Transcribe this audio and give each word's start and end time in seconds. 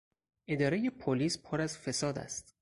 ادارهی 0.47 0.89
پلیس 0.89 1.37
پر 1.43 1.61
از 1.61 1.77
فساد 1.77 2.19
است. 2.19 2.55